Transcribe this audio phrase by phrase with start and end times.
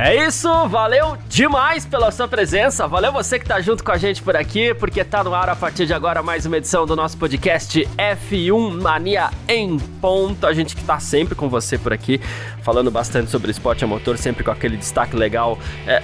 [0.00, 4.22] É isso, valeu demais pela sua presença, valeu você que tá junto com a gente
[4.22, 7.18] por aqui, porque tá no ar a partir de agora mais uma edição do nosso
[7.18, 10.46] podcast F1 Mania em ponto.
[10.46, 12.20] A gente que tá sempre com você por aqui,
[12.62, 16.00] falando bastante sobre esporte a motor, sempre com aquele destaque legal é,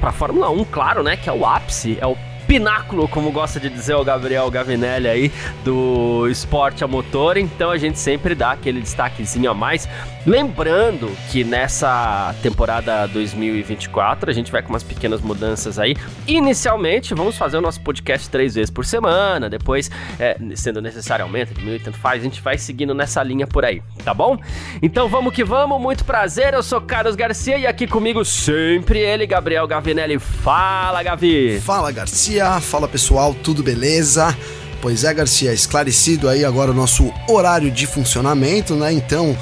[0.00, 2.16] pra Fórmula 1, claro, né, que é o ápice, é o
[2.46, 5.32] pináculo, como gosta de dizer o Gabriel Gavinelli aí,
[5.64, 7.36] do esporte a motor.
[7.36, 9.88] Então a gente sempre dá aquele destaquezinho a mais.
[10.26, 15.94] Lembrando que nessa temporada 2024 a gente vai com umas pequenas mudanças aí.
[16.26, 19.50] Inicialmente, vamos fazer o nosso podcast três vezes por semana.
[19.50, 22.22] Depois, é, sendo necessário, aumenta, diminui, tanto faz.
[22.22, 24.38] A gente vai seguindo nessa linha por aí, tá bom?
[24.82, 25.80] Então vamos que vamos.
[25.80, 26.54] Muito prazer.
[26.54, 30.18] Eu sou Carlos Garcia e aqui comigo sempre ele, Gabriel Gavinelli.
[30.18, 31.60] Fala, Gavi!
[31.60, 32.33] Fala, Garcia.
[32.60, 33.34] Fala, pessoal.
[33.34, 34.36] Tudo beleza?
[34.82, 38.92] Pois é, Garcia, esclarecido aí agora o nosso horário de funcionamento, né?
[38.92, 39.36] Então,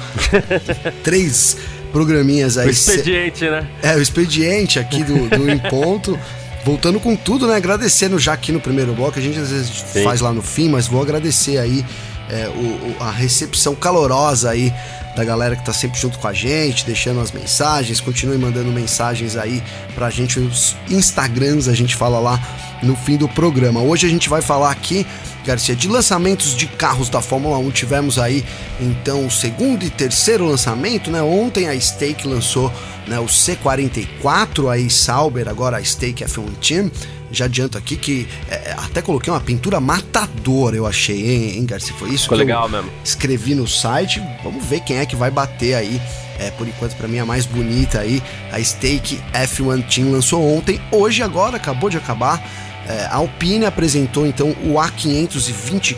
[1.03, 1.57] três
[1.91, 2.67] programinhas aí.
[2.67, 3.67] O expediente, né?
[3.81, 6.17] É, o expediente aqui do, do Em Ponto.
[6.63, 7.55] Voltando com tudo, né?
[7.55, 10.03] Agradecendo já aqui no primeiro bloco, a gente às vezes Sim.
[10.03, 11.83] faz lá no fim, mas vou agradecer aí
[12.29, 14.71] é, o, a recepção calorosa aí
[15.15, 19.35] da galera que tá sempre junto com a gente, deixando as mensagens, continue mandando mensagens
[19.35, 19.61] aí
[19.93, 22.39] pra gente nos Instagrams, a gente fala lá
[22.81, 23.81] no fim do programa.
[23.81, 25.05] Hoje a gente vai falar aqui
[25.45, 28.45] Garcia, de lançamentos de carros da Fórmula 1, tivemos aí
[28.79, 31.21] então o segundo e terceiro lançamento, né?
[31.21, 32.71] Ontem a Stake lançou
[33.07, 36.91] né, o C44, aí Sauber, agora a Stake F1 Team.
[37.33, 41.93] Já adianto aqui que é, até coloquei uma pintura matadora, eu achei, hein, hein Garcia?
[41.95, 42.91] Foi isso Ficou que legal mesmo.
[43.03, 44.21] Escrevi no site.
[44.43, 45.99] Vamos ver quem é que vai bater aí.
[46.39, 50.79] É, por enquanto, para mim, a mais bonita aí, a Stake F1 Team lançou ontem.
[50.91, 52.39] Hoje, agora, acabou de acabar.
[52.87, 55.97] É, a Alpine apresentou então o A525.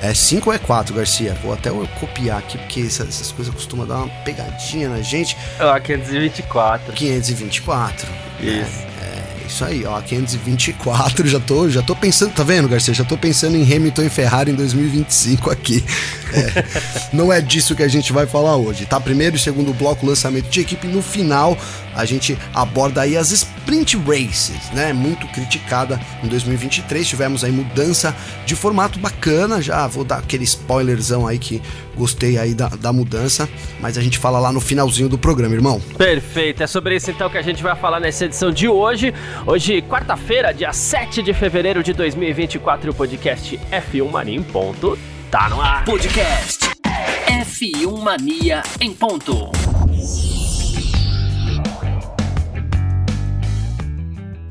[0.00, 1.36] É 5 ou é 4, Garcia?
[1.42, 5.36] Vou até copiar aqui, porque essas, essas coisas costumam dar uma pegadinha na gente.
[5.58, 6.92] É o A524.
[6.94, 8.08] 524.
[8.40, 8.86] Isso.
[8.86, 8.89] É,
[9.50, 12.94] isso aí, ó, 524, já tô, já tô pensando, tá vendo, Garcia?
[12.94, 15.84] Já tô pensando em Hamilton e Ferrari em 2025 aqui.
[16.32, 16.64] É,
[17.12, 19.00] não é disso que a gente vai falar hoje, tá?
[19.00, 20.86] Primeiro e segundo bloco, lançamento de equipe.
[20.86, 21.58] No final,
[21.94, 24.92] a gente aborda aí as sprint races, né?
[24.92, 27.06] Muito criticada em 2023.
[27.06, 28.14] Tivemos aí mudança
[28.46, 29.60] de formato bacana.
[29.60, 31.60] Já vou dar aquele spoilerzão aí que
[31.96, 33.48] gostei aí da, da mudança.
[33.80, 35.80] Mas a gente fala lá no finalzinho do programa, irmão.
[35.98, 36.62] Perfeito.
[36.62, 39.12] É sobre isso então que a gente vai falar nessa edição de hoje.
[39.46, 44.98] Hoje, quarta-feira, dia 7 de fevereiro de 2024, o podcast F1 Mania em ponto
[45.30, 45.84] tá no ar.
[45.84, 46.68] Podcast
[47.26, 49.50] F1 Mania em ponto.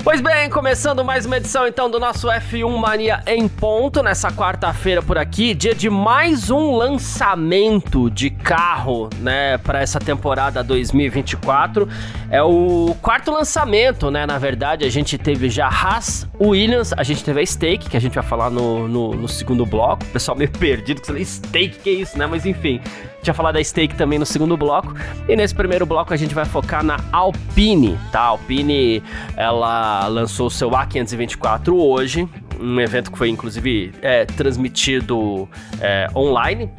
[0.02, 5.02] Pois bem, começando mais uma edição então do nosso F1 Mania em ponto nessa quarta-feira
[5.02, 11.86] por aqui, dia de mais um lançamento de carro, né, para essa temporada 2024.
[12.30, 14.24] É o quarto lançamento, né?
[14.24, 18.00] Na verdade, a gente teve já Haas, Williams, a gente teve a Stake, que a
[18.00, 20.04] gente vai falar no, no, no segundo bloco.
[20.04, 22.26] O pessoal meio perdido, que você Stake, que é isso, né?
[22.26, 22.80] Mas enfim,
[23.20, 24.94] tinha falado da Stake também no segundo bloco.
[25.28, 28.20] E nesse primeiro bloco a gente vai focar na Alpine, tá?
[28.20, 29.02] A Alpine,
[29.36, 32.28] ela lançou o seu A524 hoje,
[32.60, 35.48] um evento que foi inclusive é, transmitido
[35.80, 36.70] é, online.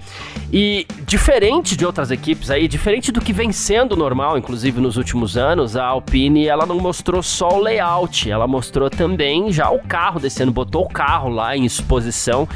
[0.54, 5.38] E diferente de outras equipes aí, diferente do que vem sendo normal, inclusive nos últimos
[5.38, 10.20] anos, a Alpine ela não mostrou só o layout, ela mostrou também já o carro
[10.20, 12.48] descendo, botou o carro lá em exposição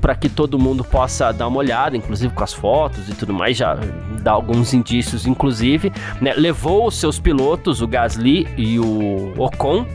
[0.00, 3.56] para que todo mundo possa dar uma olhada, inclusive com as fotos e tudo mais,
[3.56, 3.78] já
[4.20, 6.34] dá alguns indícios, inclusive, né?
[6.34, 9.86] Levou os seus pilotos, o Gasly e o Ocon,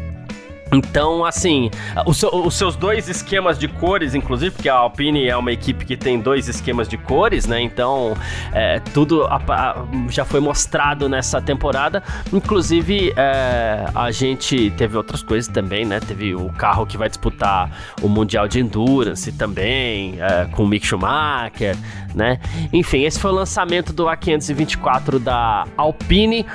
[0.72, 1.72] então, assim,
[2.14, 5.98] seu, os seus dois esquemas de cores, inclusive, porque a Alpine é uma equipe que
[5.98, 7.62] tem dois esquemas de cores, né?
[7.62, 8.16] Então,
[8.54, 12.04] é, tudo a, a, já foi mostrado nessa temporada.
[12.32, 16.00] Inclusive, é, a gente teve outras coisas também, né?
[16.00, 17.72] Teve o carro que vai disputar
[18.02, 21.76] o Mundial de Endurance também, é, com o Mick Schumacher,
[22.14, 22.40] né?
[22.72, 26.46] Enfim, esse foi o lançamento do A524 da Alpine.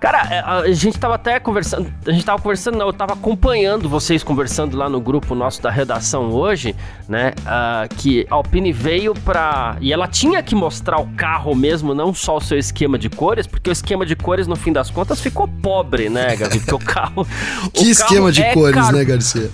[0.00, 3.88] Cara, é, a gente tava até conversando, a gente tava conversando, não, eu tava acompanhando
[3.88, 6.74] vocês conversando lá no grupo nosso da redação hoje,
[7.08, 7.32] né?
[7.40, 9.76] Uh, que a Alpine veio pra.
[9.80, 13.46] E ela tinha que mostrar o carro mesmo, não só o seu esquema de cores,
[13.46, 16.60] porque o esquema de cores, no fim das contas, ficou pobre, né, Gabi?
[16.60, 17.26] Porque o carro.
[17.74, 18.96] que o esquema carro de é cores, caro.
[18.96, 19.50] né, Garcia?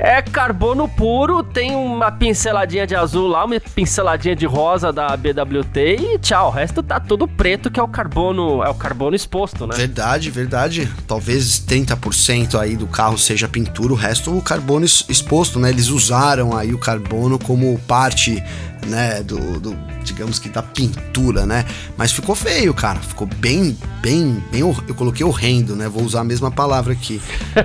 [0.00, 5.76] É carbono puro, tem uma pinceladinha de azul lá, uma pinceladinha de rosa da BWT
[6.14, 6.46] e tchau.
[6.46, 9.74] O resto tá tudo preto, que é o carbono, é o carbono exposto, né?
[9.74, 10.88] Verdade, verdade.
[11.04, 15.68] Talvez 30% aí do carro seja pintura, o resto o carbono exposto, né?
[15.68, 18.40] Eles usaram aí o carbono como parte
[18.86, 21.64] né, do, do, digamos que da pintura, né?
[21.96, 23.00] Mas ficou feio, cara.
[23.00, 24.60] Ficou bem, bem, bem.
[24.60, 25.88] Eu coloquei horrendo, né?
[25.88, 27.20] Vou usar a mesma palavra aqui.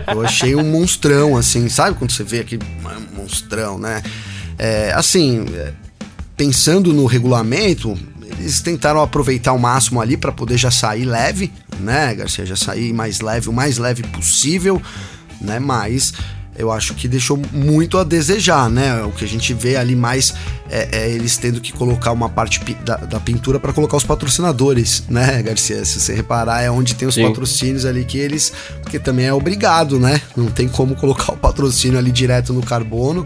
[0.07, 2.63] Eu achei um monstrão, assim, sabe quando você vê aquele
[3.15, 4.03] monstrão, né?
[4.57, 5.73] É, assim, é,
[6.35, 7.97] pensando no regulamento,
[8.39, 12.45] eles tentaram aproveitar o máximo ali para poder já sair leve, né, Garcia?
[12.45, 14.81] Já sair mais leve, o mais leve possível,
[15.39, 15.59] né?
[15.59, 16.13] Mas
[16.57, 19.03] eu acho que deixou muito a desejar, né?
[19.03, 20.33] O que a gente vê ali mais
[20.69, 25.03] é, é eles tendo que colocar uma parte da, da pintura para colocar os patrocinadores,
[25.09, 25.83] né, Garcia?
[25.83, 27.27] Se você reparar, é onde tem os Sim.
[27.27, 28.53] patrocínios ali que eles.
[28.81, 30.21] Porque também é obrigado, né?
[30.35, 33.25] Não tem como colocar o patrocínio ali direto no carbono.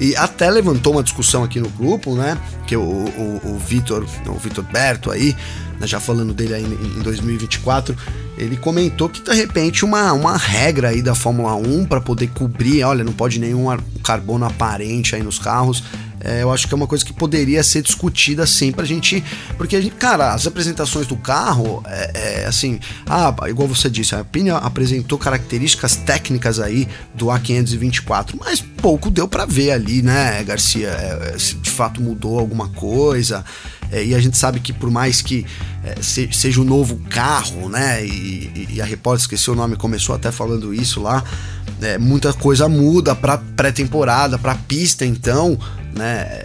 [0.00, 2.38] E até levantou uma discussão aqui no grupo, né?
[2.66, 5.36] Que o, o, o Vitor, o Vitor Berto aí,
[5.80, 7.96] né, já falando dele aí em 2024,
[8.36, 12.84] ele comentou que de repente uma, uma regra aí da Fórmula 1 para poder cobrir,
[12.84, 13.66] olha, não pode nenhum
[14.02, 15.82] carbono aparente aí nos carros.
[16.22, 19.24] É, eu acho que é uma coisa que poderia ser discutida sim pra gente.
[19.56, 24.14] Porque, a gente, cara, as apresentações do carro, é, é, assim, ah, igual você disse,
[24.14, 30.44] a Pina apresentou características técnicas aí do A524, mas pouco deu para ver ali, né,
[30.44, 30.88] Garcia?
[30.88, 33.44] É, se de fato mudou alguma coisa.
[33.90, 35.44] É, e a gente sabe que por mais que
[35.84, 38.04] é, se, seja um novo carro, né?
[38.04, 41.24] E, e, a repórter esqueceu o nome, começou até falando isso lá.
[41.80, 45.58] É, muita coisa muda para pré-temporada, para pista, então,
[45.94, 46.42] né?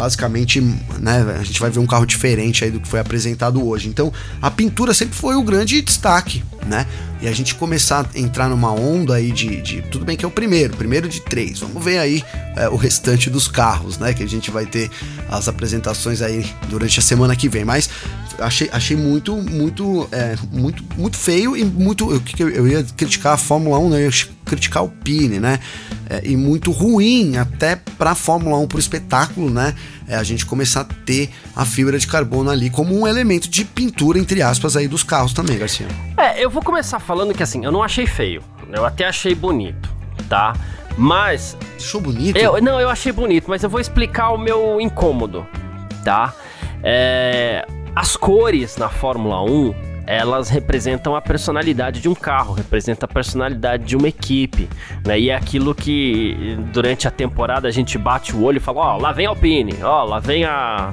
[0.00, 0.62] Basicamente,
[0.98, 3.86] né, a gente vai ver um carro diferente aí do que foi apresentado hoje.
[3.86, 4.10] Então,
[4.40, 6.86] a pintura sempre foi o grande destaque, né?
[7.20, 10.28] E a gente começar a entrar numa onda aí de, de tudo bem que é
[10.28, 11.58] o primeiro, primeiro de três.
[11.58, 12.24] Vamos ver aí
[12.56, 14.14] é, o restante dos carros, né?
[14.14, 14.90] Que a gente vai ter
[15.28, 17.66] as apresentações aí durante a semana que vem.
[17.66, 17.90] Mas
[18.38, 22.10] achei, achei muito, muito, é, muito, muito feio e muito.
[22.38, 24.06] Eu, eu ia criticar a Fórmula 1, né?
[24.06, 24.12] Eu
[24.50, 25.60] criticar o Pine, né?
[26.08, 29.74] É, e muito ruim até para a Fórmula 1, para o espetáculo, né?
[30.08, 33.64] É a gente começar a ter a fibra de carbono ali como um elemento de
[33.64, 35.86] pintura, entre aspas, aí dos carros também, Garcia.
[36.16, 38.42] É, eu vou começar falando que assim, eu não achei feio,
[38.72, 39.88] eu até achei bonito,
[40.28, 40.52] tá?
[40.98, 41.56] Mas.
[41.76, 42.36] Achou bonito?
[42.36, 45.46] Eu, não, eu achei bonito, mas eu vou explicar o meu incômodo,
[46.04, 46.34] tá?
[46.82, 47.64] É,
[47.94, 53.84] as cores na Fórmula 1 elas representam a personalidade de um carro, representa a personalidade
[53.84, 54.68] de uma equipe,
[55.06, 55.18] né?
[55.18, 58.96] E é aquilo que durante a temporada a gente bate o olho e fala, ó,
[58.96, 60.92] oh, lá vem a Alpine, ó, oh, lá vem a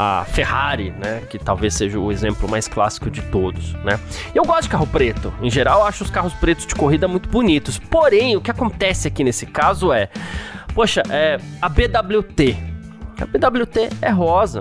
[0.00, 3.98] a Ferrari, né, que talvez seja o exemplo mais clássico de todos, né?
[4.32, 5.34] Eu gosto de carro preto.
[5.42, 7.80] Em geral, acho os carros pretos de corrida muito bonitos.
[7.80, 10.08] Porém, o que acontece aqui nesse caso é,
[10.72, 12.56] poxa, é a BWT.
[13.20, 14.60] A BWT é rosa.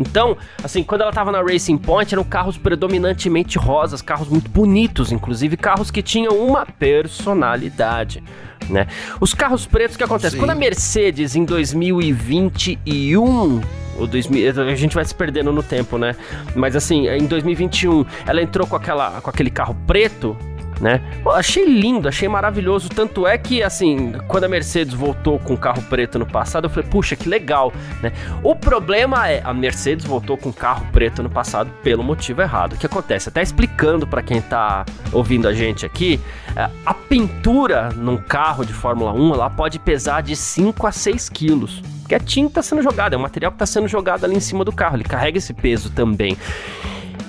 [0.00, 5.12] Então, assim, quando ela tava na Racing Point, eram carros predominantemente rosas, carros muito bonitos,
[5.12, 8.24] inclusive carros que tinham uma personalidade.
[8.68, 8.86] Né?
[9.20, 10.36] Os carros pretos, o que acontece?
[10.36, 10.38] Sim.
[10.38, 13.60] Quando a Mercedes em 2021
[13.98, 16.16] ou 2000, a gente vai se perdendo no tempo, né?
[16.54, 20.34] Mas assim, em 2021, ela entrou com aquela com aquele carro preto,
[20.80, 21.00] né?
[21.22, 22.88] Pô, achei lindo, achei maravilhoso.
[22.88, 26.70] Tanto é que, assim, quando a Mercedes voltou com o carro preto no passado, eu
[26.70, 27.72] falei, puxa, que legal,
[28.02, 28.12] né?
[28.42, 32.72] O problema é, a Mercedes voltou com o carro preto no passado pelo motivo errado.
[32.72, 33.28] O que acontece?
[33.28, 36.18] Até explicando para quem tá ouvindo a gente aqui,
[36.56, 41.28] é, a pintura num carro de Fórmula 1, ela pode pesar de 5 a 6
[41.28, 41.82] quilos.
[42.00, 44.40] Porque a tinta está sendo jogada, é o material que está sendo jogado ali em
[44.40, 46.36] cima do carro, ele carrega esse peso também.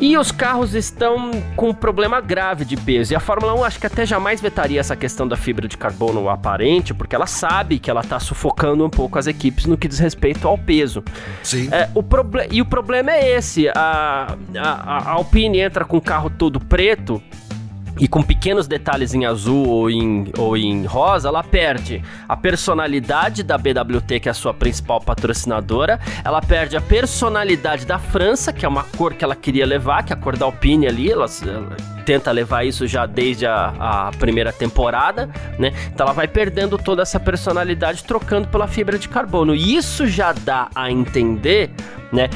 [0.02, 3.14] E os carros estão com um problema grave de peso.
[3.14, 6.28] E a Fórmula 1 acho que até jamais vetaria essa questão da fibra de carbono
[6.28, 10.00] aparente, porque ela sabe que ela está sufocando um pouco as equipes no que diz
[10.00, 11.04] respeito ao peso.
[11.44, 11.70] Sim.
[11.72, 12.04] É, o
[12.52, 17.22] e o problema é esse: a, a, a Alpine entra com o carro todo preto
[18.00, 23.44] e com pequenos detalhes em azul ou em, ou em rosa, ela perde a personalidade
[23.44, 28.66] da BWT, que é a sua principal patrocinadora, ela perde a personalidade da França, que
[28.66, 31.26] é uma cor que ela queria levar, que é a cor da Alpine ali, ela,
[31.44, 35.30] ela tenta levar isso já desde a, a, primeira temporada,
[35.60, 35.72] né?
[35.94, 39.54] Então ela vai perdendo toda essa personalidade, trocando pela fibra de carbono.
[39.54, 41.72] E isso já dá a entender,
[42.12, 42.30] né,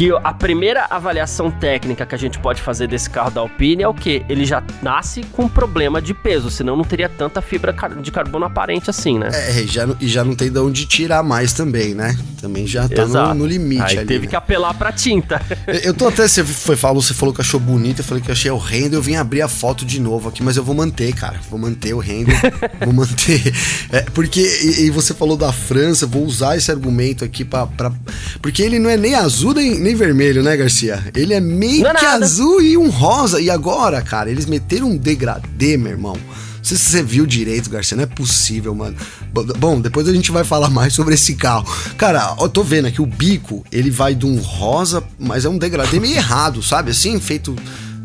[0.00, 3.88] que a primeira avaliação técnica que a gente pode fazer desse carro da Alpine é
[3.88, 4.22] o que?
[4.30, 8.88] Ele já nasce com problema de peso, senão não teria tanta fibra de carbono aparente
[8.88, 9.28] assim, né?
[9.30, 12.16] É, e já, e já não tem de onde tirar mais também, né?
[12.40, 14.06] Também já tá no, no, limite Aí ali.
[14.06, 14.30] teve né?
[14.30, 15.42] que apelar pra tinta.
[15.84, 18.50] Eu tô até, você foi, falou, você falou que achou bonito, eu falei que achei
[18.50, 21.38] horrendo, eu vim abrir a foto de novo aqui, mas eu vou manter, cara.
[21.50, 22.40] Vou manter o render,
[22.82, 23.52] vou manter.
[23.92, 27.66] É, porque, e, e, você falou da França, vou usar esse argumento aqui pra.
[27.66, 27.92] pra
[28.40, 31.04] porque ele não é nem azul nem, nem vermelho, né, Garcia?
[31.14, 32.24] Ele é meio não é que nada.
[32.24, 33.40] azul e um rosa.
[33.40, 36.14] E agora, cara, eles meteram um degradê, meu irmão.
[36.14, 38.96] Não sei se você viu direito, Garcia, não é possível, mano.
[39.58, 41.66] Bom, depois a gente vai falar mais sobre esse carro.
[41.96, 45.56] Cara, eu tô vendo aqui o bico, ele vai de um rosa, mas é um
[45.56, 46.90] degradê meio errado, sabe?
[46.90, 47.56] Assim, feito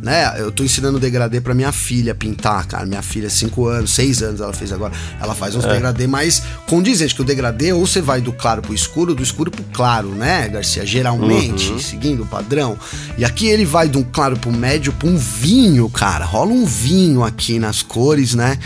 [0.05, 0.35] né?
[0.37, 2.85] Eu tô ensinando degradê para minha filha pintar, cara.
[2.85, 4.93] Minha filha, 5 anos, 6 anos ela fez agora.
[5.19, 5.73] Ela faz uns é.
[5.73, 9.49] degradê mais condizente, que o degradê ou você vai do claro pro escuro, do escuro
[9.49, 10.85] pro claro, né, Garcia?
[10.85, 11.79] Geralmente, uhum.
[11.79, 12.77] seguindo o padrão.
[13.17, 16.23] E aqui ele vai de um claro pro médio pra um vinho, cara.
[16.23, 18.59] Rola um vinho aqui nas cores, né?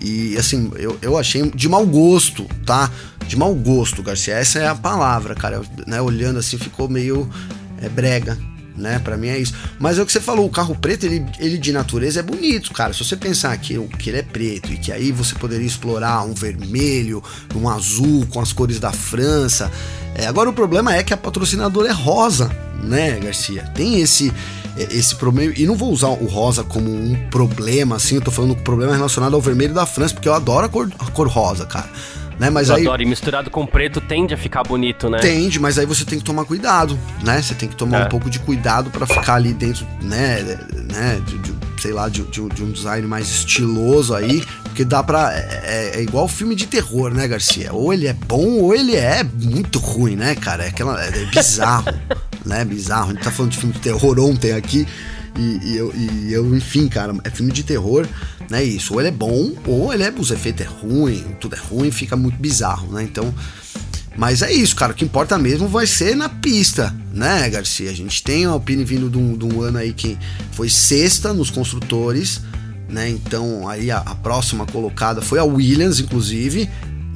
[0.00, 2.90] E assim, eu, eu achei de mau gosto, tá?
[3.26, 4.36] De mau gosto, Garcia.
[4.36, 5.56] Essa é a palavra, cara.
[5.56, 7.28] Eu, né, olhando assim, ficou meio
[7.82, 8.38] é, brega
[8.78, 8.98] né?
[8.98, 9.54] Para mim é isso.
[9.78, 12.72] Mas é o que você falou, o carro preto, ele, ele de natureza é bonito,
[12.72, 12.92] cara.
[12.92, 16.32] Se você pensar que, que ele é preto e que aí você poderia explorar um
[16.32, 17.22] vermelho,
[17.54, 19.70] um azul com as cores da França.
[20.14, 22.50] É, agora o problema é que a patrocinadora é rosa,
[22.82, 23.64] né, Garcia?
[23.74, 24.32] Tem esse
[24.90, 25.52] esse problema.
[25.56, 28.14] E não vou usar o rosa como um problema, assim.
[28.14, 30.88] Eu tô falando um problema relacionado ao vermelho da França, porque eu adoro a cor,
[31.00, 31.90] a cor rosa, cara
[32.38, 32.50] né?
[32.50, 33.02] Mas eu aí adoro.
[33.02, 35.18] E misturado com preto tende a ficar bonito, né?
[35.18, 37.42] Tende, mas aí você tem que tomar cuidado, né?
[37.42, 38.04] Você tem que tomar é.
[38.04, 40.42] um pouco de cuidado para ficar ali dentro, né?
[40.90, 45.32] né de, de, sei lá, de, de, um design mais estiloso aí, porque dá pra.
[45.32, 47.72] É, é, é, igual filme de terror, né, Garcia?
[47.72, 50.64] Ou ele é bom ou ele é muito ruim, né, cara?
[50.64, 51.92] É, aquela, é bizarro,
[52.46, 52.64] né?
[52.64, 53.10] Bizarro.
[53.10, 54.86] A gente tá falando de filme de terror ontem aqui.
[55.38, 58.06] E, e, eu, e eu, enfim, cara, é filme de terror,
[58.50, 58.62] né?
[58.64, 61.90] Isso, ou ele é bom, ou ele é, os efeitos é ruim, tudo é ruim,
[61.92, 63.04] fica muito bizarro, né?
[63.04, 63.32] Então,
[64.18, 64.90] mas é isso, cara.
[64.90, 67.88] O que importa mesmo vai ser na pista, né, Garcia?
[67.88, 70.18] A gente tem a Alpine vindo de um, de um ano aí que
[70.50, 72.40] foi sexta nos construtores,
[72.88, 73.08] né?
[73.08, 76.68] Então aí a, a, próxima colocada foi a Williams, inclusive,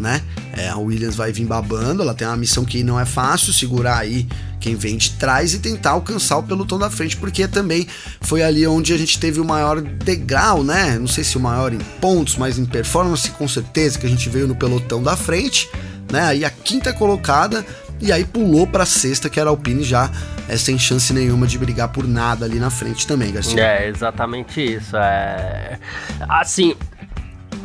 [0.02, 0.20] né?
[0.54, 3.98] É, a Williams vai vir babando, ela tem uma missão que não é fácil, segurar
[3.98, 4.26] aí
[4.60, 7.86] quem vem de trás e tentar alcançar o pelotão da frente, porque também
[8.20, 10.98] foi ali onde a gente teve o maior degrau, né?
[10.98, 14.28] Não sei se o maior em pontos, mas em performance, com certeza que a gente
[14.28, 15.68] veio no pelotão da frente,
[16.10, 16.26] né?
[16.26, 17.64] Aí a quinta colocada
[18.02, 20.10] e aí pulou para sexta, que era a Alpine já
[20.48, 23.62] é, sem chance nenhuma de brigar por nada ali na frente também, Garcia.
[23.62, 24.96] É, exatamente isso.
[24.96, 25.78] É...
[26.28, 26.74] Assim,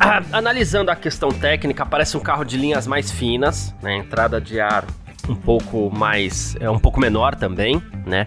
[0.00, 3.96] ah, analisando a questão técnica, parece um carro de linhas mais finas, né?
[3.96, 4.84] Entrada de ar
[5.28, 6.56] um pouco mais.
[6.60, 8.26] é um pouco menor também, né?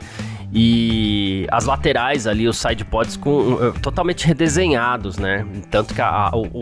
[0.53, 5.45] E as laterais ali, os side pods com, uh, totalmente redesenhados, né?
[5.69, 6.61] Tanto que a, a, o,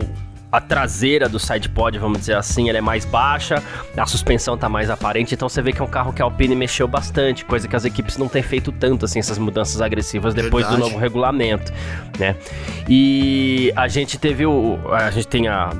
[0.50, 3.62] a traseira do sidepod, vamos dizer assim, ela é mais baixa,
[3.96, 6.56] a suspensão tá mais aparente, então você vê que é um carro que a Alpine
[6.56, 10.66] mexeu bastante, coisa que as equipes não têm feito tanto, assim, essas mudanças agressivas depois
[10.66, 10.82] Verdade.
[10.82, 11.72] do novo regulamento,
[12.18, 12.36] né?
[12.88, 14.78] E a gente teve o...
[14.92, 15.70] a gente tem a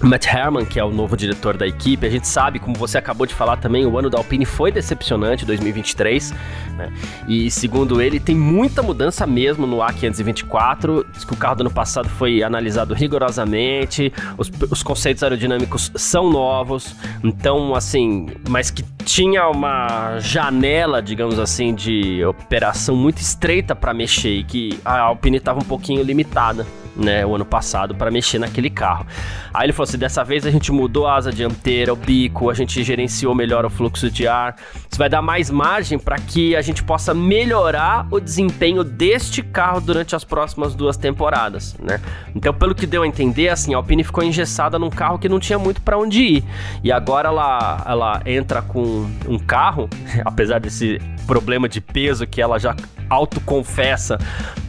[0.00, 3.26] Matt Herman, que é o novo diretor da equipe, a gente sabe, como você acabou
[3.26, 6.34] de falar também, o ano da Alpine foi decepcionante, 2023,
[6.76, 6.92] né?
[7.26, 11.04] E segundo ele, tem muita mudança mesmo no A524.
[11.12, 16.30] Diz que o carro do ano passado foi analisado rigorosamente, os, os conceitos aerodinâmicos são
[16.30, 23.94] novos, então, assim, mas que tinha uma janela, digamos assim, de operação muito estreita para
[23.94, 28.38] mexer e que a Alpine estava um pouquinho limitada né, o ano passado para mexer
[28.38, 29.06] naquele carro.
[29.52, 32.54] Aí ele falou assim: dessa vez a gente mudou a asa dianteira, o bico, a
[32.54, 34.56] gente gerenciou melhor o fluxo de ar.
[34.90, 39.80] Isso vai dar mais margem para que a gente possa melhorar o desempenho deste carro
[39.80, 42.00] durante as próximas duas temporadas, né?
[42.34, 45.38] Então, pelo que deu a entender, assim, a Alpine ficou engessada num carro que não
[45.38, 46.44] tinha muito para onde ir.
[46.82, 49.88] E agora ela, ela entra com um carro,
[50.24, 52.74] apesar desse problema de peso que ela já
[53.08, 54.18] autoconfessa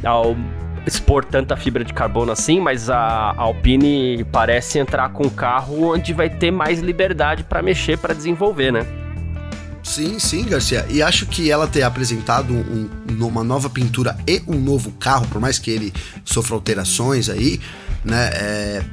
[0.03, 0.35] ao
[0.87, 6.13] expor tanta fibra de carbono assim, mas a Alpine parece entrar com um carro onde
[6.13, 8.85] vai ter mais liberdade para mexer, para desenvolver, né?
[9.83, 10.85] Sim, sim, Garcia.
[10.89, 12.89] E acho que ela ter apresentado um,
[13.25, 15.93] uma nova pintura e um novo carro, por mais que ele
[16.25, 17.59] sofra alterações aí,
[18.03, 18.29] né?
[18.33, 18.83] É,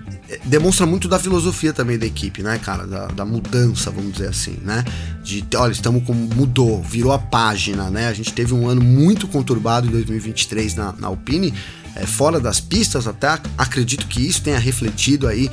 [0.44, 2.86] demonstra muito da filosofia também da equipe, né, cara?
[2.86, 4.84] Da, da, mudança, vamos dizer assim, né?
[5.22, 6.14] De, olha, estamos com.
[6.14, 8.06] mudou, virou a página, né?
[8.06, 11.52] A gente teve um ano muito conturbado em 2023 na, na Alpine
[11.96, 15.50] é, fora das pistas, até acredito que isso tenha refletido aí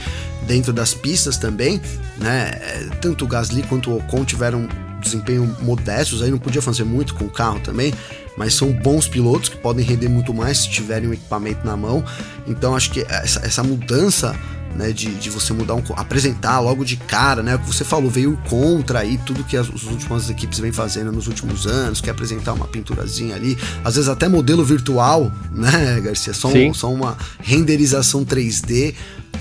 [0.47, 1.81] dentro das pistas também,
[2.17, 2.51] né?
[2.61, 4.67] É, tanto o Gasly quanto o Ocon tiveram
[5.01, 7.93] desempenho modestos, aí não podia fazer muito com o carro também,
[8.37, 12.03] mas são bons pilotos que podem render muito mais se tiverem o equipamento na mão.
[12.47, 14.35] Então acho que essa, essa mudança
[14.75, 18.09] né, de, de você mudar um, apresentar logo de cara, né, o que você falou,
[18.09, 22.11] veio contra aí tudo que as, as últimas equipes vêm fazendo nos últimos anos, quer
[22.11, 27.17] apresentar uma pinturazinha ali, às vezes até modelo virtual, né, Garcia, só, um, só uma
[27.39, 28.95] renderização 3D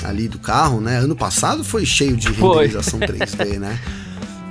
[0.05, 3.09] ali do carro, né, ano passado foi cheio de renderização foi.
[3.09, 3.79] 3D, né,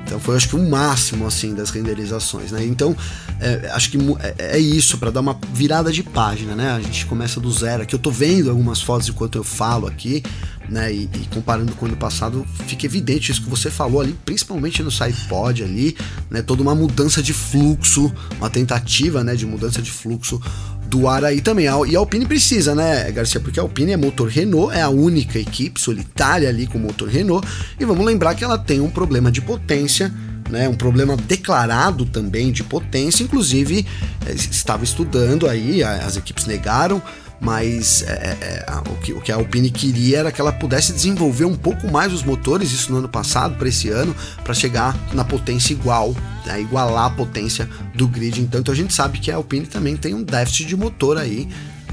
[0.10, 2.66] então foi acho que o máximo assim das renderizações, né?
[2.66, 2.98] Então
[3.40, 3.98] é, acho que
[4.40, 6.72] é, é isso para dar uma virada de página, né?
[6.72, 7.84] A gente começa do zero.
[7.84, 10.24] Aqui eu tô vendo algumas fotos enquanto eu falo aqui,
[10.68, 10.92] né?
[10.92, 14.82] E, e, comparando com o ano passado, fica evidente isso que você falou ali, principalmente
[14.82, 15.96] no SidePod ali,
[16.28, 16.42] né?
[16.42, 19.36] Toda uma mudança de fluxo, uma tentativa, né?
[19.36, 20.42] De mudança de fluxo
[20.90, 21.66] do ar aí também.
[21.66, 23.40] E a Alpine precisa, né, Garcia?
[23.40, 27.48] Porque a Alpine é motor Renault, é a única equipe solitária ali com motor Renault.
[27.80, 30.12] E vamos lembrar que ela tem um problema de potência.
[30.50, 33.86] Né, um problema declarado também de potência, inclusive
[34.26, 37.00] eh, estava estudando aí, as equipes negaram,
[37.40, 40.92] mas é, é, é o, que, o que a Alpine queria era que ela pudesse
[40.92, 44.98] desenvolver um pouco mais os motores, isso no ano passado, para esse ano, para chegar
[45.14, 46.14] na potência igual,
[46.46, 48.42] né, igualar a potência do grid.
[48.42, 51.48] Então, então a gente sabe que a Alpine também tem um déficit de motor aí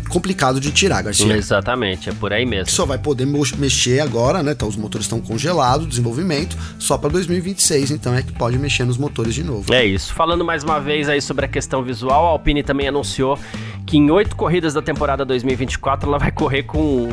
[0.09, 1.37] complicado de tirar, Garcia.
[1.37, 2.71] Exatamente, é por aí mesmo.
[2.71, 4.53] Só vai poder mexer agora, né?
[4.53, 8.97] Então, os motores estão congelados, desenvolvimento, só para 2026, então é que pode mexer nos
[8.97, 9.73] motores de novo.
[9.73, 10.15] É isso.
[10.15, 13.39] Falando mais uma vez aí sobre a questão visual, a Alpine também anunciou
[13.87, 17.09] que em oito corridas da temporada 2024 ela vai correr com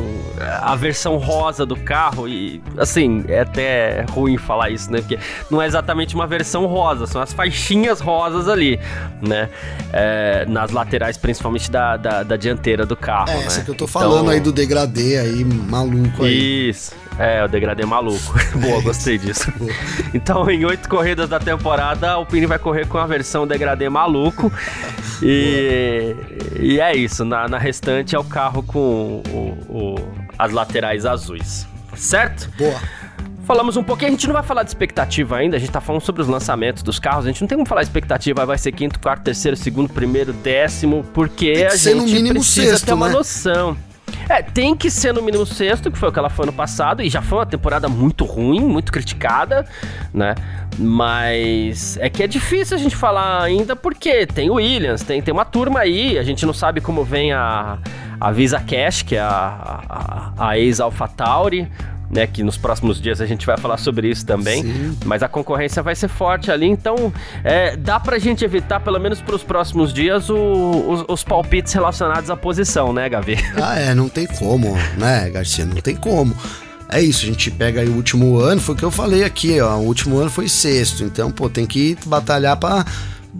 [0.62, 5.00] a versão rosa do carro e assim, é até ruim falar isso, né?
[5.00, 5.20] Porque
[5.52, 8.80] não é exatamente uma versão rosa, são as faixinhas rosas ali,
[9.22, 9.50] né?
[9.92, 13.30] É, nas laterais, principalmente da, da, da dianteira do carro.
[13.30, 13.46] É, né?
[13.46, 14.30] essa que eu tô falando então...
[14.30, 16.70] aí do degradê aí, maluco aí.
[16.70, 16.94] Isso.
[17.18, 18.34] É, o degradê maluco.
[18.60, 19.52] Boa, gostei disso.
[20.14, 24.52] então, em oito corridas da temporada, o Pini vai correr com a versão degradê maluco.
[25.22, 26.16] E,
[26.60, 27.24] e é isso.
[27.24, 29.96] Na, na, restante é o carro com o, o,
[30.38, 31.68] as laterais azuis.
[31.96, 32.50] Certo?
[32.58, 32.80] Boa.
[33.46, 36.02] Falamos um pouquinho, a gente não vai falar de expectativa ainda, a gente tá falando
[36.02, 38.72] sobre os lançamentos dos carros, a gente não tem como falar de expectativa, vai ser
[38.72, 43.14] quinto, quarto, terceiro, segundo, primeiro, décimo, porque a gente precisa sexto, ter uma né?
[43.14, 43.78] noção.
[44.30, 47.02] É, tem que ser no mínimo sexto, que foi o que ela foi ano passado,
[47.02, 49.66] e já foi uma temporada muito ruim, muito criticada,
[50.14, 50.36] né?
[50.80, 55.34] Mas é que é difícil a gente falar ainda porque tem o Williams, tem, tem
[55.34, 57.78] uma turma aí, a gente não sabe como vem a,
[58.20, 61.70] a Visa Cash, que é a, a, a ex-AlphaTauri,
[62.14, 62.28] né?
[62.28, 64.64] Que nos próximos dias a gente vai falar sobre isso também.
[64.64, 64.98] Sim.
[65.06, 67.12] Mas a concorrência vai ser forte ali, então
[67.44, 72.30] é, dá pra gente evitar, pelo menos pros próximos dias, o, os, os, palpites relacionados
[72.30, 73.38] à posição, né, Gavi?
[73.62, 75.66] Ah, é, não tem como, né, Garcia?
[75.66, 76.36] Não tem como.
[76.90, 79.60] É isso, a gente pega aí o último ano, foi o que eu falei aqui,
[79.60, 79.78] ó.
[79.78, 82.86] O último ano foi sexto, então, pô, tem que batalhar para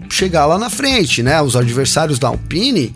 [0.08, 1.40] chegar lá na frente, né?
[1.40, 2.94] Os adversários da Alpine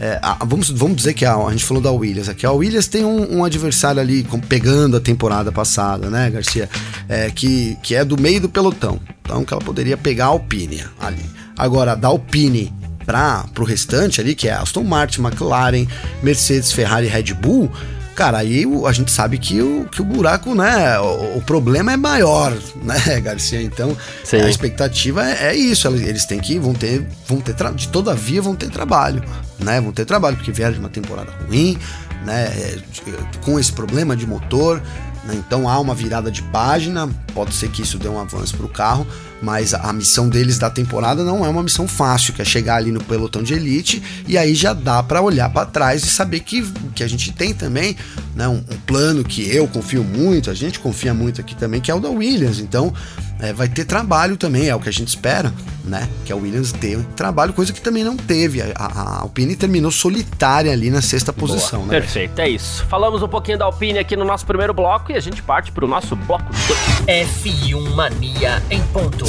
[0.00, 2.46] é, a, vamos, vamos dizer que a, a, gente falou da Williams aqui.
[2.46, 6.70] A Williams tem um, um adversário ali com, pegando a temporada passada, né, Garcia?
[7.06, 8.98] É, que, que é do meio do pelotão.
[9.20, 11.24] Então que ela poderia pegar a Alpine ali.
[11.54, 12.72] Agora, da Alpine
[13.04, 15.86] para o restante ali, que é Aston Martin, McLaren,
[16.22, 17.70] Mercedes, Ferrari Red Bull
[18.14, 20.98] cara, aí a gente sabe que o, que o buraco, né?
[21.00, 23.62] O, o problema é maior, né, Garcia?
[23.62, 24.36] Então, Sim.
[24.36, 25.88] a expectativa é, é, isso.
[25.88, 29.22] Eles têm que, vão ter, vão ter, de todavia, vão ter trabalho,
[29.58, 29.80] né?
[29.80, 31.78] Vão ter trabalho, porque vieram de uma temporada ruim,
[32.24, 32.44] né?
[32.44, 32.78] É,
[33.42, 34.82] com esse problema de motor.
[35.24, 35.34] Né?
[35.34, 38.68] Então há uma virada de página, pode ser que isso dê um avanço para o
[38.68, 39.06] carro,
[39.42, 42.92] mas a missão deles da temporada não é uma missão fácil, que é chegar ali
[42.92, 46.62] no pelotão de elite e aí já dá para olhar para trás e saber que,
[46.94, 47.96] que a gente tem também
[48.34, 51.90] né, um, um, plano que eu confio muito, a gente confia muito aqui também, que
[51.90, 52.58] é o da Williams.
[52.58, 52.92] Então
[53.40, 55.52] é, vai ter trabalho também, é o que a gente espera,
[55.84, 56.08] né?
[56.24, 58.60] Que a Williams dê trabalho, coisa que também não teve.
[58.60, 62.00] A, a Alpine terminou solitária ali na sexta posição, Boa, né?
[62.00, 62.84] Perfeito, é isso.
[62.86, 65.84] Falamos um pouquinho da Alpine aqui no nosso primeiro bloco e a gente parte para
[65.84, 66.44] o nosso bloco
[67.06, 67.26] 2.
[67.28, 69.24] F1 Mania em ponto.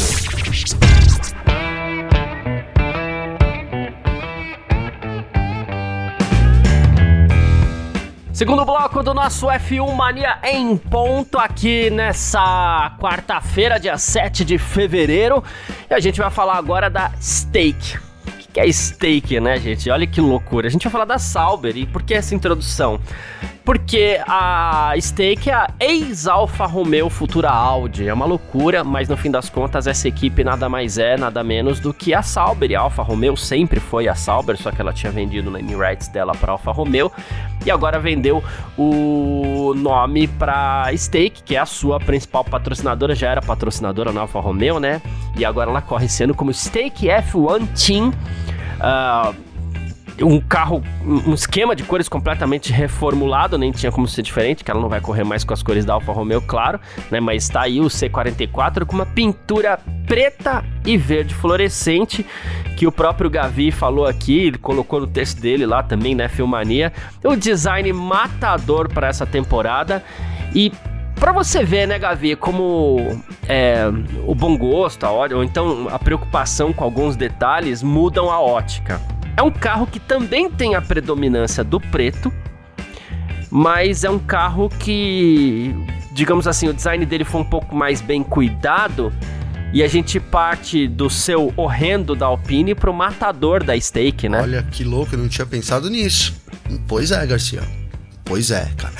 [8.41, 15.43] Segundo bloco do nosso F1 Mania em ponto aqui nessa quarta-feira, dia 7 de fevereiro.
[15.87, 18.10] E a gente vai falar agora da Stake.
[18.53, 19.89] Que é Stake, né, gente?
[19.89, 20.67] Olha que loucura.
[20.67, 22.99] A gente vai falar da Sauber e por que essa introdução?
[23.63, 28.07] Porque a Stake é a ex-Alfa Romeo futura Audi.
[28.07, 31.79] É uma loucura, mas no fim das contas essa equipe nada mais é, nada menos
[31.79, 32.71] do que a Sauber.
[32.71, 35.75] E a Alfa Romeo sempre foi a Sauber, só que ela tinha vendido o name
[35.75, 37.11] rights dela para Alfa Romeo
[37.65, 38.43] e agora vendeu
[38.77, 44.39] o nome para Stake, que é a sua principal patrocinadora, já era patrocinadora na Alfa
[44.39, 45.01] Romeo, né?
[45.37, 48.11] E agora ela corre sendo como Stake F1 Team.
[48.81, 49.51] Uh,
[50.25, 54.79] um carro, um esquema de cores completamente reformulado, nem tinha como ser diferente, que ela
[54.79, 57.19] não vai correr mais com as cores da Alfa Romeo, claro, né?
[57.19, 62.25] Mas tá aí o C44 com uma pintura preta e verde fluorescente,
[62.77, 66.91] que o próprio Gavi falou aqui, ele colocou no texto dele lá também, né, Filmania.
[67.23, 70.03] O design matador para essa temporada
[70.53, 70.71] e
[71.21, 73.83] Pra você ver, né, Gavi, como é,
[74.25, 78.99] o bom gosto, a hora, ou então a preocupação com alguns detalhes mudam a ótica.
[79.37, 82.33] É um carro que também tem a predominância do preto,
[83.51, 85.75] mas é um carro que,
[86.11, 89.13] digamos assim, o design dele foi um pouco mais bem cuidado
[89.71, 94.41] e a gente parte do seu horrendo da Alpine pro matador da Stake, né?
[94.41, 96.33] Olha que louco, eu não tinha pensado nisso.
[96.87, 97.61] Pois é, Garcia.
[98.25, 98.95] Pois é, cara.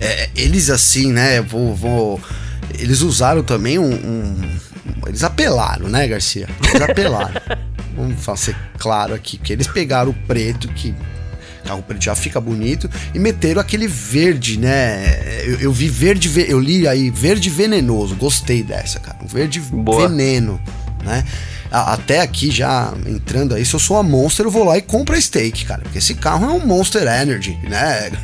[0.00, 1.40] É, eles assim, né?
[1.42, 2.20] Vou, vou,
[2.78, 4.58] eles usaram também um, um,
[5.06, 6.48] Eles apelaram, né, Garcia?
[6.68, 7.40] Eles apelaram.
[7.94, 10.94] Vamos fazer claro aqui, que eles pegaram o preto, que
[11.64, 15.42] carro preto já fica bonito, e meteram aquele verde, né?
[15.44, 19.18] Eu, eu vi verde, eu li aí, verde venenoso, gostei dessa, cara.
[19.22, 20.08] Um verde Boa.
[20.08, 20.60] veneno,
[21.04, 21.24] né?
[21.70, 25.14] Até aqui já entrando aí, se eu sou a Monster, eu vou lá e compro
[25.14, 25.82] a Stake, cara.
[25.82, 28.10] Porque esse carro é um Monster Energy, né?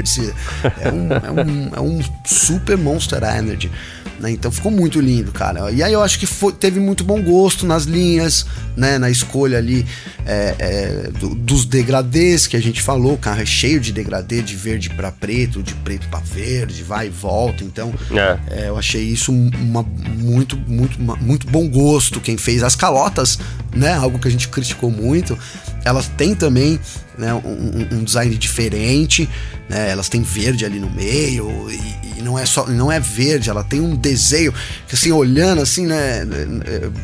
[0.80, 3.70] É um, é um, é um super Monster Energy.
[4.18, 4.30] Né?
[4.30, 5.70] Então ficou muito lindo, cara.
[5.70, 8.98] E aí eu acho que foi, teve muito bom gosto nas linhas, né?
[8.98, 9.84] Na escolha ali
[10.24, 13.14] é, é, do, dos degradês que a gente falou.
[13.14, 17.06] O carro é cheio de degradê, de verde para preto, de preto para verde, vai
[17.06, 17.62] e volta.
[17.62, 18.62] Então é.
[18.62, 18.68] é.
[18.68, 22.20] eu achei isso uma, muito, muito, uma, muito bom gosto.
[22.20, 23.38] Quem fez as calotas,
[23.74, 23.92] né?
[23.92, 25.38] Algo que a gente criticou muito.
[25.86, 26.80] Elas têm também
[27.16, 29.28] né, um, um, design diferente,
[29.68, 33.48] né, elas têm verde ali no meio e, e, não é só não é verde,
[33.48, 34.52] ela tem um desenho
[34.88, 36.26] que assim olhando assim, né,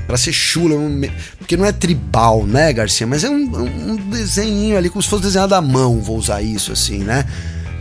[0.05, 0.75] para ser chula,
[1.39, 5.23] porque não é tribal, né, Garcia, mas é um, um desenho ali como se fosse
[5.23, 7.25] desenhado à mão, vou usar isso assim, né?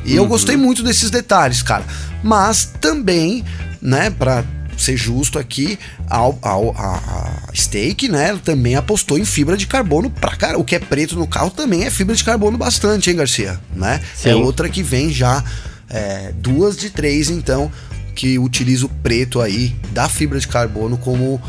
[0.05, 0.17] E uhum.
[0.17, 1.83] eu gostei muito desses detalhes, cara.
[2.23, 3.43] Mas também,
[3.81, 4.43] né, para
[4.81, 5.77] ser justo aqui,
[6.09, 10.57] ao, ao, a, a Stake, né, também apostou em fibra de carbono pra cara.
[10.57, 13.59] O que é preto no carro também é fibra de carbono bastante, hein, Garcia?
[13.75, 14.01] Né?
[14.15, 14.29] Sim.
[14.29, 15.43] É outra que vem já
[15.89, 17.71] é, duas de três, então,
[18.15, 21.41] que utiliza o preto aí da fibra de carbono como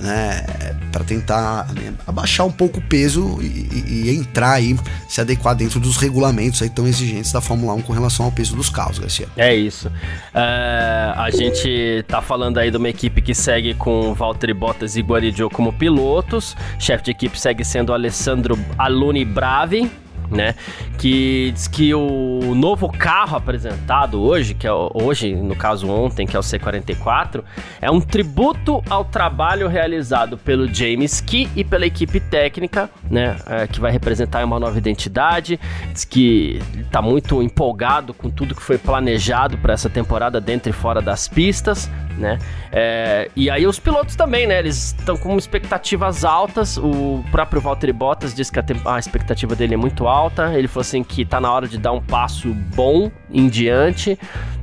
[0.00, 0.44] né,
[0.92, 4.76] para tentar né, abaixar um pouco o peso e, e, entrar aí,
[5.08, 8.56] se adequar dentro dos regulamentos aí tão exigentes da Fórmula 1 com relação ao peso
[8.56, 9.28] dos carros, Garcia.
[9.36, 9.90] É isso.
[10.34, 15.02] É, a gente tá falando aí de uma equipe que segue com Valtteri Bottas e
[15.02, 16.56] Guaridio como pilotos.
[16.78, 19.90] Chefe de equipe segue sendo Alessandro Aluni Bravi,
[20.30, 20.54] né?
[20.98, 26.36] Que diz que o novo carro apresentado hoje, que é hoje, no caso ontem, que
[26.36, 27.42] é o C44,
[27.80, 33.36] é um tributo ao trabalho realizado pelo James Key e pela equipe técnica, né?
[33.46, 35.58] É, que vai representar uma nova identidade.
[35.92, 40.72] Diz que está muito empolgado com tudo que foi planejado para essa temporada dentro e
[40.72, 42.38] fora das pistas, né?
[42.72, 44.58] É, e aí os pilotos também, né?
[44.58, 46.76] Eles estão com expectativas altas.
[46.76, 50.15] O próprio Valtteri Bottas disse que a, a, expectativa dele é muito alta.
[50.56, 54.18] Ele falou assim que tá na hora de dar um passo bom em diante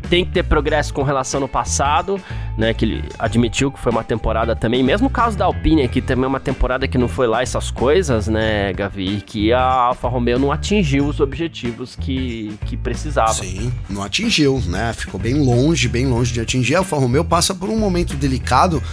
[0.10, 2.20] tem que ter progresso com relação ao passado,
[2.58, 2.74] né?
[2.74, 6.26] Que ele admitiu que foi uma temporada também, mesmo o caso da Alpine aqui, também
[6.26, 9.24] é uma temporada que não foi lá essas coisas, né, Gavi?
[9.26, 13.34] Que a Alfa Romeo não atingiu os objetivos que, que precisava.
[13.34, 14.94] Sim, não atingiu, né?
[14.94, 16.76] Ficou bem longe, bem longe de atingir.
[16.76, 18.84] A Alfa Romeo passa por um momento delicado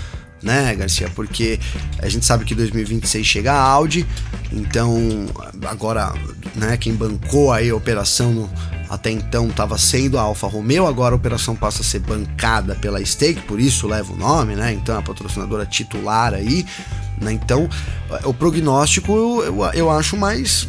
[0.43, 1.09] né, Garcia?
[1.15, 1.59] Porque
[1.99, 4.07] a gente sabe que 2026 chega a Audi,
[4.53, 5.27] então
[5.67, 6.13] agora,
[6.55, 8.51] né, quem bancou aí a operação no,
[8.89, 13.05] até então estava sendo a Alfa Romeo, agora a operação passa a ser bancada pela
[13.05, 14.73] Stake, por isso leva o nome, né?
[14.73, 16.67] Então a patrocinadora titular aí,
[17.21, 17.33] né?
[17.33, 17.69] Então
[18.25, 20.69] o prognóstico eu, eu acho mais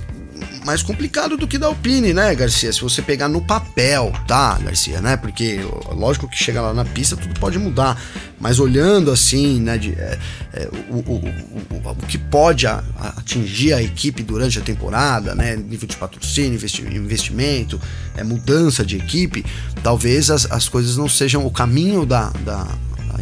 [0.65, 2.71] mais complicado do que da Alpine, né, Garcia?
[2.71, 5.17] Se você pegar no papel, tá, Garcia, né?
[5.17, 5.59] Porque
[5.91, 8.01] lógico que chega lá na pista tudo pode mudar,
[8.39, 10.19] mas olhando assim, né, de, é,
[10.53, 15.35] é, o, o, o, o, que pode a, a atingir a equipe durante a temporada,
[15.35, 16.59] né, nível de patrocínio,
[16.93, 17.79] investimento,
[18.15, 19.45] é, mudança de equipe,
[19.83, 22.67] talvez as, as coisas não sejam o caminho da, da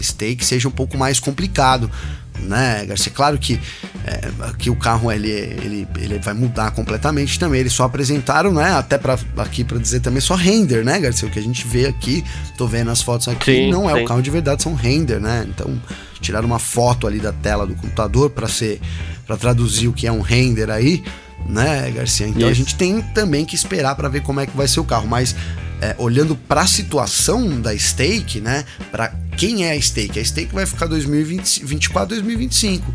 [0.01, 1.89] stake seja um pouco mais complicado
[2.43, 3.11] né, Garcia?
[3.11, 3.59] Claro que,
[4.05, 7.61] é, que o carro ele, ele, ele vai mudar completamente também.
[7.61, 8.73] Eles só apresentaram, né?
[8.73, 11.27] Até para aqui para dizer também só render, né, Garcia?
[11.27, 12.23] O que a gente vê aqui,
[12.57, 14.03] tô vendo as fotos aqui, sim, não é sim.
[14.03, 15.45] o carro de verdade, são render, né?
[15.47, 15.79] Então
[16.21, 18.81] tiraram uma foto ali da tela do computador para ser
[19.25, 21.03] para traduzir o que é um render aí,
[21.47, 22.27] né, Garcia?
[22.27, 22.49] Então Isso.
[22.49, 25.07] a gente tem também que esperar para ver como é que vai ser o carro,
[25.07, 25.35] mas
[25.81, 30.19] é, olhando para a situação da stake, né, para quem é a stake?
[30.19, 32.93] A stake vai ficar 2024, 2025.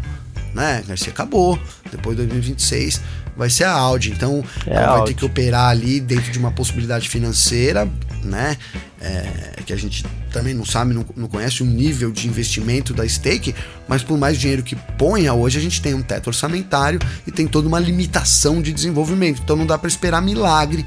[0.54, 1.12] né, Garcia?
[1.12, 1.58] Acabou.
[1.90, 3.00] Depois de 2026
[3.36, 4.12] vai ser a Audi.
[4.12, 5.12] Então, é ela vai Audi.
[5.12, 7.88] ter que operar ali dentro de uma possibilidade financeira,
[8.22, 8.56] né?
[9.00, 13.06] É, que a gente também não sabe, não, não, conhece o nível de investimento da
[13.06, 13.54] stake,
[13.86, 17.46] mas por mais dinheiro que ponha, hoje a gente tem um teto orçamentário e tem
[17.46, 19.42] toda uma limitação de desenvolvimento.
[19.42, 20.86] Então não dá para esperar milagre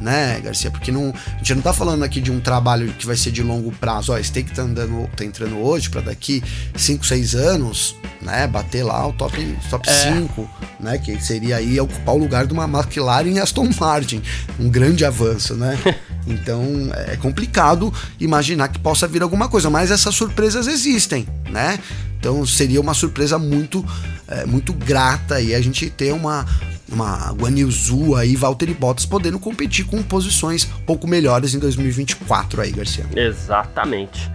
[0.00, 0.70] né, Garcia?
[0.70, 3.42] Porque não, a gente não tá falando aqui de um trabalho que vai ser de
[3.42, 4.12] longo prazo.
[4.12, 6.42] Ó, a stake tá, andando, tá entrando hoje para daqui
[6.76, 10.82] 5, 6 anos, né, bater lá o top 5, top é.
[10.82, 14.22] né, que seria aí ocupar o lugar de uma McLaren e Aston Martin.
[14.58, 15.78] Um grande avanço, né?
[16.28, 16.62] Então
[17.06, 21.78] é complicado imaginar que possa vir alguma coisa, mas essas surpresas existem, né?
[22.18, 23.84] Então seria uma surpresa muito,
[24.26, 26.44] é, muito grata e a gente ter uma,
[26.90, 33.06] uma Guanilzu aí, Valtteri Bottas podendo competir com posições pouco melhores em 2024 aí, Garcia.
[33.14, 34.30] Exatamente.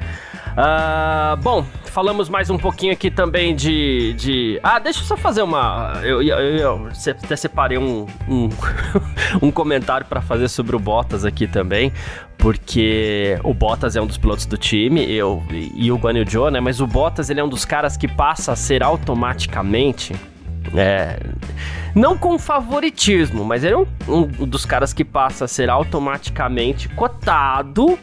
[0.54, 4.14] Uh, bom, falamos mais um pouquinho aqui também de.
[4.14, 4.60] de...
[4.62, 6.00] Ah, deixa eu só fazer uma.
[6.04, 8.50] Eu, eu, eu até separei um, um,
[9.42, 11.92] um comentário para fazer sobre o Bottas aqui também,
[12.38, 16.60] porque o Bottas é um dos pilotos do time eu, e o Guanyu Zhou, né?
[16.60, 20.14] Mas o Bottas ele é um dos caras que passa a ser automaticamente
[20.76, 21.20] é,
[21.94, 26.90] não com favoritismo, mas ele é um, um, dos caras que passa a ser automaticamente
[26.90, 27.98] cotado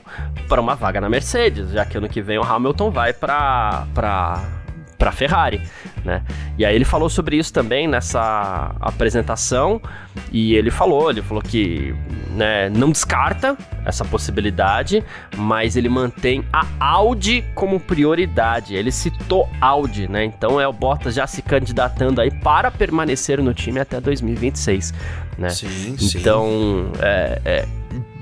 [0.48, 4.59] para uma vaga na Mercedes, já que ano que vem o Hamilton vai para para
[5.10, 5.62] Ferrari,
[6.04, 6.22] né?
[6.58, 9.80] E aí ele falou sobre isso também nessa apresentação
[10.30, 11.94] e ele falou, ele falou que
[12.30, 15.02] né, não descarta essa possibilidade,
[15.36, 18.74] mas ele mantém a Audi como prioridade.
[18.74, 20.24] Ele citou Audi, né?
[20.24, 24.92] Então é o Bottas já se candidatando aí para permanecer no time até 2026,
[25.38, 25.48] né?
[25.48, 26.92] Sim, então, sim.
[27.00, 27.68] É, é,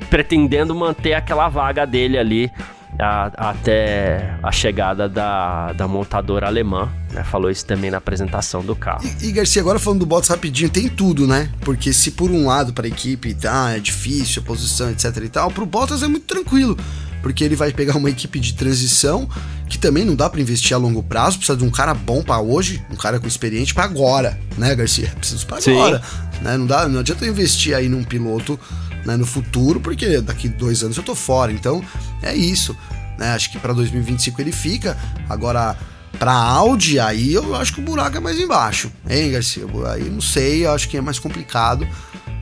[0.09, 2.51] pretendendo manter aquela vaga dele ali
[2.99, 7.23] a, até a chegada da, da montadora alemã, né?
[7.25, 9.09] Falou isso também na apresentação do carro.
[9.21, 11.51] E, e, Garcia, agora falando do Bottas rapidinho, tem tudo, né?
[11.61, 15.29] Porque se por um lado para a equipe tá, é difícil a posição, etc e
[15.29, 16.77] tal, pro Bottas é muito tranquilo.
[17.23, 19.29] Porque ele vai pegar uma equipe de transição
[19.69, 22.41] que também não dá para investir a longo prazo, precisa de um cara bom para
[22.41, 25.13] hoje, um cara com experiente para agora, né, Garcia?
[25.19, 26.03] Precisa para agora,
[26.41, 26.57] né?
[26.57, 28.59] Não dá, não adianta investir aí num piloto
[29.05, 31.53] né, no futuro, porque daqui dois anos eu tô fora.
[31.53, 31.83] Então
[32.23, 32.77] é isso.
[33.19, 33.31] Né?
[33.33, 34.97] Acho que para 2025 ele fica.
[35.29, 35.77] Agora,
[36.19, 38.91] para Audi, aí eu acho que o buraco é mais embaixo.
[39.09, 39.65] Hein, Garcia?
[39.93, 41.87] Aí não sei, eu acho que é mais complicado.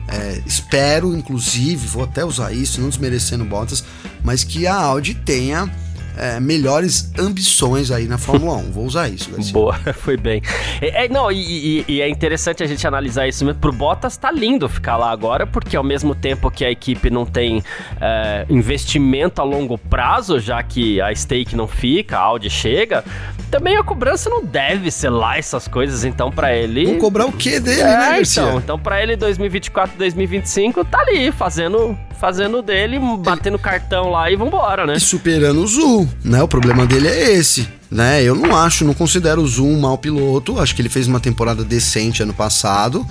[0.07, 3.83] É, espero, inclusive, vou até usar isso, não desmerecendo Bottas,
[4.23, 5.69] mas que a Audi tenha
[6.17, 8.71] é, melhores ambições aí na Fórmula 1.
[8.71, 9.53] Vou usar isso, Garcia.
[9.53, 10.41] Boa, foi bem.
[10.81, 13.59] É, é não, e, e, e, é interessante a gente analisar isso mesmo.
[13.59, 17.25] Pro Bottas tá lindo ficar lá agora, porque ao mesmo tempo que a equipe não
[17.25, 17.63] tem
[18.01, 23.03] é, investimento a longo prazo, já que a stake não fica, a Audi chega,
[23.51, 26.85] também a cobrança não deve ser lá essas coisas, então para ele...
[26.85, 28.43] Vão cobrar o quê dele, né, é, Garcia?
[28.43, 34.35] Então, então para ele 2024, 2025 tá ali, fazendo fazendo dele, batendo cartão lá e
[34.35, 34.95] vambora, né?
[34.95, 36.41] E superando o Zul, né?
[36.41, 37.67] O problema dele é esse.
[37.89, 40.59] Né, eu não acho, não considero o Zul um mau piloto.
[40.59, 43.07] Acho que ele fez uma temporada decente ano passado.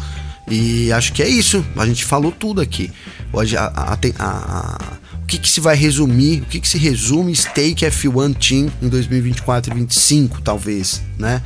[0.49, 1.65] E acho que é isso.
[1.77, 2.93] A gente falou tudo aqui.
[3.33, 4.79] Hoje, a, a, a,
[5.23, 6.43] o que, que, se vai resumir?
[6.43, 11.43] O que, que se resume Stake F1 Team em 2024 e 2025, talvez, né?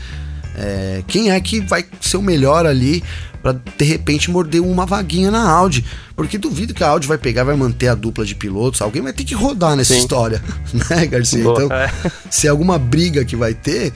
[0.57, 3.03] É, quem é que vai ser o melhor ali
[3.43, 5.85] para de repente morder uma vaguinha na Audi.
[6.15, 8.83] Porque duvido que a Audi vai pegar, vai manter a dupla de pilotos.
[8.83, 10.01] Alguém vai ter que rodar nessa Sim.
[10.01, 10.43] história,
[10.91, 11.43] né, Garcia?
[11.43, 11.91] Boa, então, é.
[12.31, 13.93] se é alguma briga que vai ter,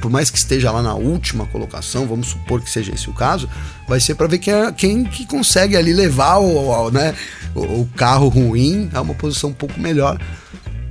[0.00, 3.48] por mais que esteja lá na última colocação, vamos supor que seja esse o caso,
[3.88, 7.14] vai ser para ver quem, é, quem que consegue ali levar o, o né,
[7.54, 10.18] o, o carro ruim a uma posição um pouco melhor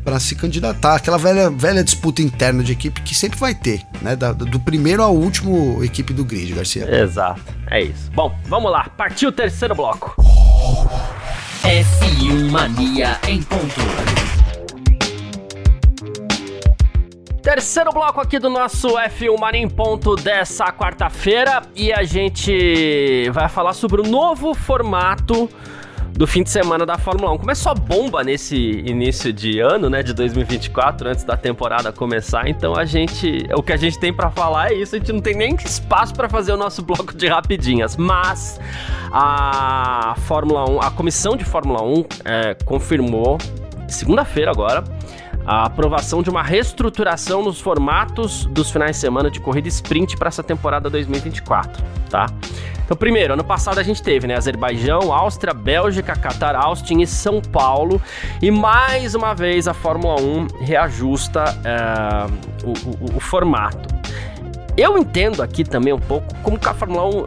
[0.07, 0.95] para se candidatar.
[0.95, 4.15] Aquela velha, velha disputa interna de equipe que sempre vai ter, né?
[4.15, 6.89] Da, do primeiro ao último equipe do grid, Garcia.
[7.03, 8.11] Exato, é isso.
[8.11, 10.15] Bom, vamos lá, partiu o terceiro bloco.
[11.63, 13.81] F1 Mania em ponto.
[17.41, 23.47] Terceiro bloco aqui do nosso F1 Mania em ponto dessa quarta-feira e a gente vai
[23.47, 25.49] falar sobre o novo formato
[26.17, 27.37] do fim de semana da Fórmula 1.
[27.37, 32.49] Começou a bomba nesse início de ano, né, de 2024, antes da temporada começar.
[32.49, 34.95] Então a gente, o que a gente tem para falar é isso.
[34.95, 38.59] A gente não tem nem espaço para fazer o nosso bloco de rapidinhas, mas
[39.11, 43.37] a Fórmula 1, a comissão de Fórmula 1 é, confirmou
[43.87, 44.83] segunda-feira agora
[45.47, 50.27] a aprovação de uma reestruturação nos formatos dos finais de semana de corrida sprint para
[50.27, 52.25] essa temporada 2024, tá?
[52.83, 57.41] Então, primeiro, ano passado a gente teve, né, Azerbaijão, Áustria, Bélgica, Qatar, Austin e São
[57.41, 58.01] Paulo,
[58.41, 63.95] e mais uma vez a Fórmula 1 reajusta é, o, o, o formato.
[64.75, 67.25] Eu entendo aqui também um pouco como que a Fórmula 1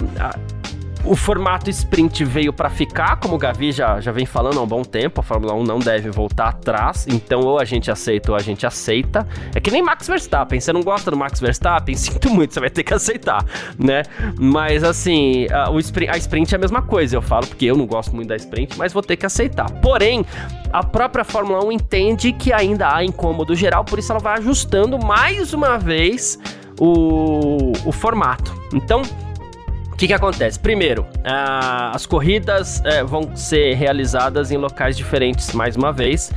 [1.04, 4.66] o formato sprint veio para ficar, como o Gavi já, já vem falando há um
[4.66, 8.36] bom tempo, a Fórmula 1 não deve voltar atrás, então ou a gente aceita ou
[8.36, 9.26] a gente aceita.
[9.54, 12.70] É que nem Max Verstappen, você não gosta do Max Verstappen, sinto muito, você vai
[12.70, 13.44] ter que aceitar,
[13.78, 14.02] né?
[14.38, 17.76] Mas assim, a, o sprint, a sprint é a mesma coisa, eu falo, porque eu
[17.76, 19.70] não gosto muito da sprint, mas vou ter que aceitar.
[19.80, 20.24] Porém,
[20.72, 24.98] a própria Fórmula 1 entende que ainda há incômodo geral, por isso ela vai ajustando
[24.98, 26.38] mais uma vez
[26.78, 28.54] o, o formato.
[28.72, 29.02] Então,
[30.00, 30.58] que, que acontece?
[30.58, 31.06] Primeiro,
[31.92, 36.32] as corridas uh, vão ser realizadas em locais diferentes mais uma vez.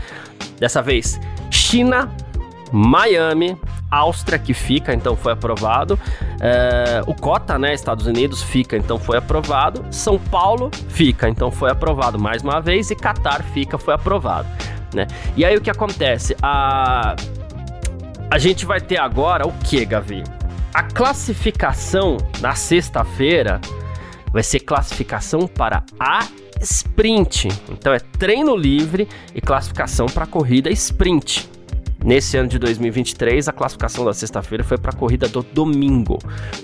[0.60, 1.18] Dessa vez,
[1.50, 2.12] China,
[2.74, 3.58] Miami,
[3.90, 5.94] Áustria que fica, então foi aprovado.
[5.94, 9.86] Uh, o Cota, né, Estados Unidos fica, então foi aprovado.
[9.90, 12.92] São Paulo fica, então foi aprovado mais uma vez.
[12.92, 14.50] E Qatar fica, foi aprovado.
[14.94, 15.08] Né?
[15.38, 16.36] E aí o que acontece?
[16.42, 17.16] A,
[18.30, 20.22] a gente vai ter agora o que, Gavi?
[20.74, 23.62] A classificação na sexta-feira
[24.32, 26.28] vai ser classificação para a
[26.62, 27.48] sprint.
[27.70, 31.48] Então é treino livre e classificação para corrida sprint.
[32.04, 36.20] Nesse ano de 2023, a classificação da sexta-feira foi para a corrida do domingo,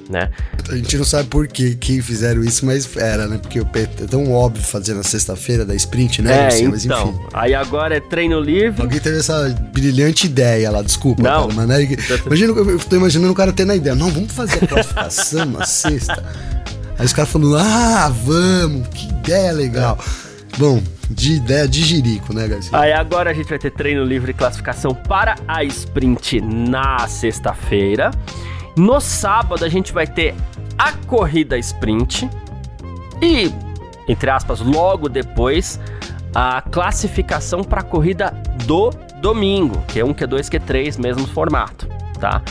[0.10, 0.30] né?
[0.70, 3.38] A gente não sabe por que, que fizeram isso, mas era, né?
[3.38, 6.44] Porque é tão óbvio fazer na sexta-feira da sprint, né?
[6.44, 7.18] É, assim, então.
[7.34, 8.82] Aí agora é treino livre.
[8.82, 11.48] Alguém teve essa brilhante ideia lá, desculpa, não.
[11.48, 11.98] cara, mas né?
[12.26, 13.96] Imagina, eu tô imaginando o cara tendo a ideia.
[13.96, 16.24] Não, vamos fazer a classificação na sexta.
[16.98, 19.98] Aí os caras falando, ah, vamos, que ideia legal.
[19.98, 20.58] É.
[20.58, 22.78] Bom, de ideia de jirico, né, Garcia?
[22.78, 28.12] Aí agora a gente vai ter treino livre e classificação para a sprint na sexta-feira.
[28.78, 30.36] No sábado a gente vai ter
[30.78, 32.30] a corrida sprint
[33.22, 33.52] e,
[34.08, 35.80] entre aspas, logo depois
[36.34, 38.32] a classificação para a corrida
[38.66, 41.88] do domingo, que é um Q2, Q3, mesmo formato,
[42.20, 42.42] tá?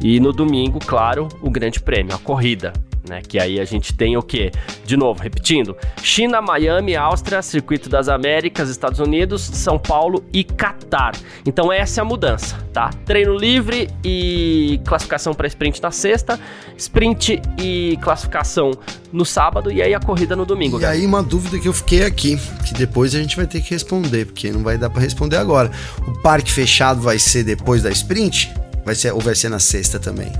[0.00, 2.72] E no domingo, claro, o grande prêmio, a corrida
[3.08, 3.22] né?
[3.26, 4.50] Que aí a gente tem o quê?
[4.84, 11.12] De novo, repetindo: China, Miami, Áustria, Circuito das Américas, Estados Unidos, São Paulo e Catar.
[11.44, 12.90] Então essa é a mudança, tá?
[13.04, 16.38] Treino livre e classificação para sprint na sexta,
[16.76, 18.72] sprint e classificação
[19.12, 20.78] no sábado e aí a corrida no domingo.
[20.78, 20.92] E cara.
[20.92, 24.26] aí uma dúvida que eu fiquei aqui, que depois a gente vai ter que responder,
[24.26, 25.70] porque não vai dar para responder agora.
[26.06, 28.52] O parque fechado vai ser depois da sprint?
[28.84, 30.32] Vai ser ou vai ser na sexta também?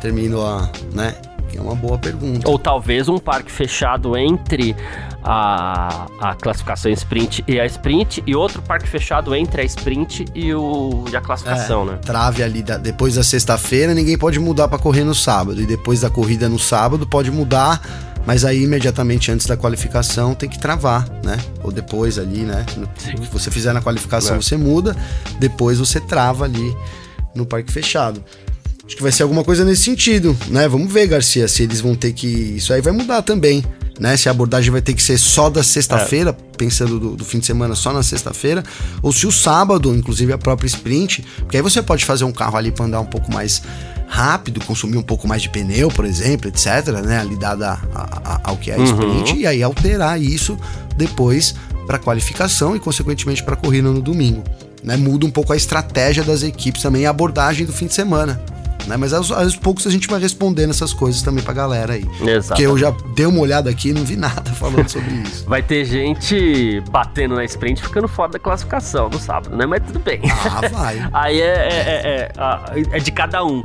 [0.00, 1.14] Termino a, né?
[1.56, 2.48] É uma boa pergunta.
[2.48, 4.74] Ou talvez um parque fechado entre
[5.22, 10.54] a, a classificação sprint e a sprint e outro parque fechado entre a sprint e,
[10.54, 11.98] o, e a classificação, é, né?
[12.02, 15.60] Trave ali da, depois da sexta-feira, ninguém pode mudar para correr no sábado.
[15.60, 17.80] E depois da corrida no sábado pode mudar,
[18.26, 21.38] mas aí imediatamente antes da qualificação tem que travar, né?
[21.62, 22.64] Ou depois ali, né?
[22.96, 24.40] Se você fizer na qualificação, é.
[24.40, 24.96] você muda,
[25.38, 26.76] depois você trava ali
[27.34, 28.22] no parque fechado.
[28.90, 30.66] Acho que vai ser alguma coisa nesse sentido, né?
[30.66, 32.26] Vamos ver, Garcia, se eles vão ter que.
[32.26, 33.64] Isso aí vai mudar também,
[34.00, 34.16] né?
[34.16, 36.56] Se a abordagem vai ter que ser só da sexta-feira, é.
[36.56, 38.64] pensando do, do, fim de semana só na sexta-feira,
[39.00, 42.56] ou se o sábado, inclusive a própria sprint, porque aí você pode fazer um carro
[42.56, 43.62] ali para andar um pouco mais
[44.08, 47.20] rápido, consumir um pouco mais de pneu, por exemplo, etc, né?
[47.20, 47.78] Ali dada
[48.42, 48.84] ao que é a uhum.
[48.86, 50.58] sprint, e aí alterar isso
[50.96, 51.54] depois
[51.86, 54.42] para qualificação e, consequentemente, para corrida no domingo.
[54.82, 54.96] Né?
[54.96, 58.42] Muda um pouco a estratégia das equipes também, a abordagem do fim de semana
[58.90, 58.96] né?
[58.96, 62.04] Mas aos, aos, poucos a gente vai respondendo essas coisas também pra galera aí.
[62.20, 62.48] Exato.
[62.48, 65.46] Porque eu já dei uma olhada aqui e não vi nada falando sobre isso.
[65.48, 69.64] Vai ter gente batendo na sprint ficando fora da classificação no sábado, né?
[69.64, 70.20] Mas tudo bem.
[70.24, 71.08] Ah, vai.
[71.12, 73.62] aí é, é, é, é, de cada um.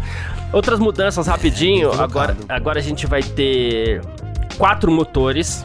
[0.54, 1.92] Outras mudanças rapidinho.
[2.00, 4.02] agora, agora a gente vai ter
[4.58, 5.64] quatro motores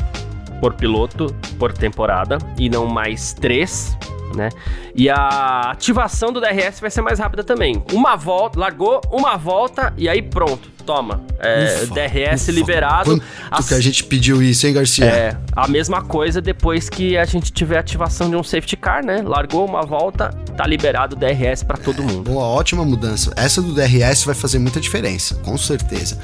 [0.61, 3.96] por piloto por temporada e não mais três
[4.34, 4.48] né?
[4.94, 7.82] E a ativação do DRS vai ser mais rápida também.
[7.92, 11.22] Uma volta, largou uma volta e aí pronto, toma.
[11.38, 12.52] É, ufa, DRS ufa.
[12.52, 13.10] liberado.
[13.10, 13.68] Quanto As...
[13.68, 15.04] que a gente pediu isso, hein, Garcia?
[15.04, 19.22] É, a mesma coisa depois que a gente tiver ativação de um safety car, né?
[19.24, 22.30] Largou uma volta, tá liberado o DRS para todo mundo.
[22.30, 23.32] Boa, ótima mudança.
[23.36, 26.18] Essa do DRS vai fazer muita diferença, com certeza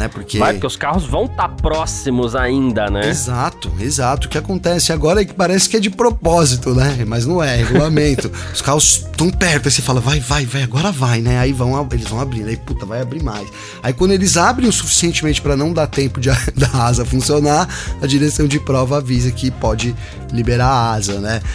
[0.00, 0.08] né?
[0.08, 0.38] Porque...
[0.38, 3.08] Vai, porque os carros vão estar tá próximos ainda, né?
[3.08, 4.26] Exato, exato.
[4.26, 7.04] O que acontece agora é que parece que é de propósito, né?
[7.06, 8.32] Mas não é, é regulamento.
[8.52, 11.38] os carros tão perto, aí você fala, vai, vai, vai, agora vai, né?
[11.38, 13.46] Aí vão, eles vão abrindo, aí puta, vai abrir mais.
[13.82, 17.68] Aí quando eles abrem o suficientemente para não dar tempo de, da asa funcionar,
[18.00, 19.94] a direção de prova avisa que pode
[20.32, 21.40] liberar a asa, né?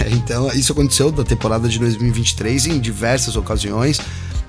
[0.00, 4.00] É, então, isso aconteceu da temporada de 2023 em diversas ocasiões.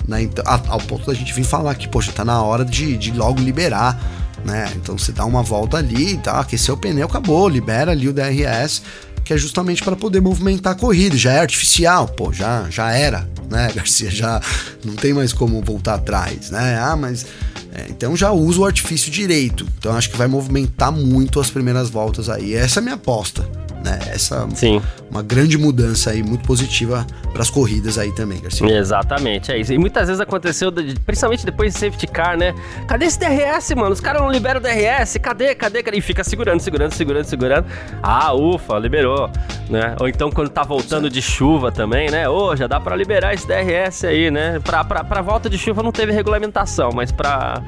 [0.08, 0.24] Né?
[0.24, 3.42] Então, ao ponto da gente vir falar que, poxa, tá na hora de, de logo
[3.42, 4.00] liberar,
[4.44, 4.72] né?
[4.76, 6.40] Então você dá uma volta ali, tá?
[6.40, 8.84] Aqueceu o pneu, acabou, libera ali o DRS,
[9.24, 11.18] que é justamente para poder movimentar a corrida.
[11.18, 14.12] Já é artificial, pô, já, já era, né, Garcia?
[14.12, 14.40] Já
[14.84, 16.78] não tem mais como voltar atrás, né?
[16.80, 17.26] Ah, mas
[17.74, 19.68] é, então já usa o artifício direito.
[19.80, 22.54] Então acho que vai movimentar muito as primeiras voltas aí.
[22.54, 24.00] Essa é a minha aposta né?
[24.08, 24.82] Essa Sim.
[25.10, 28.68] uma grande mudança aí, muito positiva para as corridas aí também, Garcia.
[28.78, 29.72] Exatamente, é isso.
[29.72, 30.72] E muitas vezes aconteceu,
[31.06, 32.54] principalmente depois de safety car, né?
[32.88, 33.92] Cadê esse DRS, mano?
[33.92, 35.98] Os caras não liberam o DRS, cadê, cadê, cadê?
[35.98, 37.68] E fica segurando, segurando, segurando, segurando.
[38.02, 39.30] Ah, ufa, liberou,
[39.70, 39.96] né?
[40.00, 42.28] Ou então quando tá voltando de chuva também, né?
[42.28, 44.60] Ô, oh, já dá para liberar esse DRS aí, né?
[44.64, 47.62] Pra, pra, pra volta de chuva não teve regulamentação, mas pra,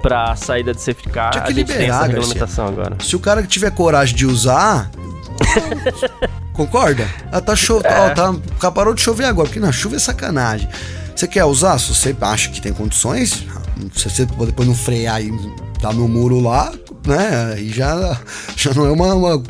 [0.00, 2.82] pra saída de safety car Tinha que a gente liberar, tem essa regulamentação Garcia.
[2.82, 2.96] agora.
[3.02, 4.90] Se o cara tiver coragem de usar,
[6.52, 7.08] Concorda?
[7.32, 7.88] Ah, tá chovendo.
[7.88, 8.14] É.
[8.14, 10.68] tá, parou de chover agora, porque na chuva é sacanagem.
[11.14, 11.78] Você quer usar?
[11.78, 13.44] Se você acha que tem condições,
[13.94, 15.30] se você depois não frear e
[15.80, 16.72] dar no muro lá,
[17.06, 17.60] né?
[17.60, 18.20] E já,
[18.56, 19.42] já não é uma, uma,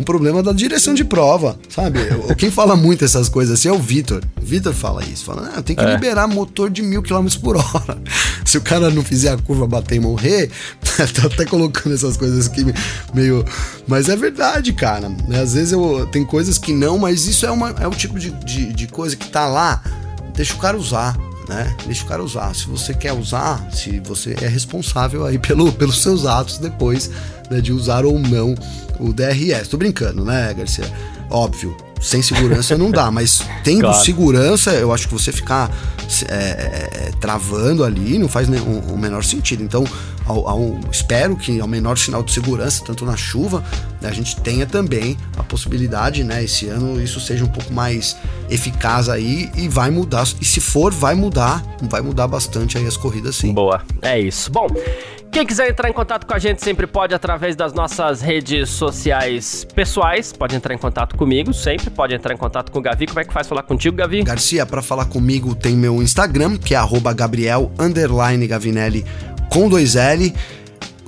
[0.00, 2.00] um problema da direção de prova, sabe?
[2.36, 4.22] Quem fala muito essas coisas assim é o Vitor.
[4.40, 5.94] O Vitor fala isso, fala, ah, tem que é.
[5.94, 8.00] liberar motor de mil quilômetros por hora.
[8.44, 10.50] Se o cara não fizer a curva bater e morrer,
[11.14, 12.64] tá até colocando essas coisas aqui
[13.14, 13.44] meio.
[13.86, 15.10] Mas é verdade, cara.
[15.40, 18.30] Às vezes eu, tem coisas que não, mas isso é, uma, é o tipo de,
[18.44, 19.82] de, de coisa que tá lá,
[20.34, 21.16] deixa o cara usar
[21.48, 21.76] né?
[21.84, 22.54] Deixa o cara usar.
[22.54, 27.10] Se você quer usar, se você é responsável aí pelo, pelos seus atos depois
[27.50, 28.54] né, de usar ou não
[28.98, 29.68] o DRS.
[29.68, 30.84] Tô brincando, né, Garcia?
[31.30, 34.04] Óbvio, sem segurança não dá, mas tendo claro.
[34.04, 35.70] segurança, eu acho que você ficar
[36.28, 39.62] é, é, travando ali não faz o menor sentido.
[39.62, 39.84] Então,
[40.26, 43.64] ao, ao, espero que ao menor sinal de segurança, tanto na chuva,
[44.00, 48.16] né, a gente tenha também a possibilidade, né, esse ano isso seja um pouco mais
[48.50, 50.26] eficaz aí e vai mudar.
[50.40, 53.54] E se for, vai mudar, vai mudar bastante aí as corridas sim.
[53.54, 54.50] Boa, é isso.
[54.50, 54.66] Bom,
[55.32, 59.66] quem quiser entrar em contato com a gente sempre pode através das nossas redes sociais
[59.74, 60.30] pessoais.
[60.30, 63.06] Pode entrar em contato comigo, sempre pode entrar em contato com o Gavi.
[63.06, 64.22] Como é que faz falar contigo, Gavi?
[64.22, 66.80] Garcia, para falar comigo tem meu Instagram, que é
[67.16, 67.72] Gabriel
[68.46, 69.06] Gavinelli
[69.48, 70.32] com dois L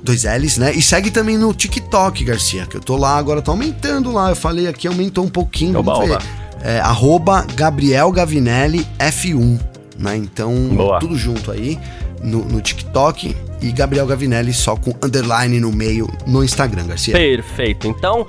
[0.03, 0.71] dois L's, né?
[0.73, 4.29] E segue também no TikTok, Garcia, que eu tô lá agora, tá aumentando lá.
[4.29, 5.79] Eu falei aqui, aumentou um pouquinho.
[5.79, 6.15] Oba, vamos ver.
[6.15, 6.25] Oba.
[6.63, 9.59] É, arroba Gabriel Gavinelli F1,
[9.99, 10.17] né?
[10.17, 10.99] Então, Boa.
[10.99, 11.79] tudo junto aí
[12.23, 17.13] no, no TikTok e Gabriel Gavinelli só com underline no meio no Instagram, Garcia.
[17.13, 17.87] Perfeito.
[17.87, 18.27] Então,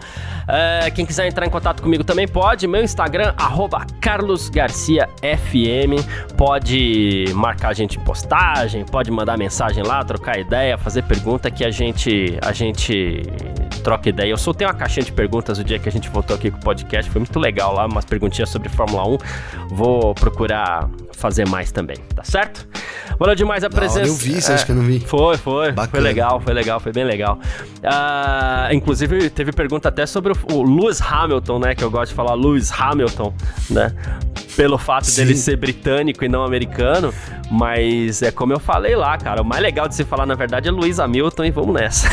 [0.48, 2.66] é, quem quiser entrar em contato comigo também pode.
[2.66, 3.34] Meu Instagram,
[4.00, 5.06] carlosgarciafm.
[6.36, 11.64] Pode marcar a gente em postagem, pode mandar mensagem lá, trocar ideia, fazer pergunta que
[11.64, 13.22] a gente, a gente
[13.82, 14.30] troca ideia.
[14.30, 16.60] Eu soltei uma caixinha de perguntas o dia que a gente voltou aqui com o
[16.60, 17.10] podcast.
[17.10, 19.18] Foi muito legal lá, umas perguntinhas sobre Fórmula 1.
[19.70, 22.68] Vou procurar fazer mais também, tá certo?
[23.18, 24.00] Valeu demais a presença.
[24.00, 25.00] Não, eu vi, você é, acha que eu não vi?
[25.00, 25.72] Foi, foi.
[25.72, 25.88] Bacana.
[25.90, 27.38] Foi legal, foi legal, foi bem legal.
[27.78, 31.74] Uh, inclusive, teve pergunta até sobre o, o Lewis Hamilton, né?
[31.74, 33.32] Que eu gosto de falar Lewis Hamilton,
[33.70, 33.94] né?
[34.56, 35.22] Pelo fato Sim.
[35.22, 37.12] dele ser britânico e não americano.
[37.50, 39.42] Mas é como eu falei lá, cara.
[39.42, 42.08] O mais legal de se falar, na verdade, é Luiz Hamilton e vamos nessa.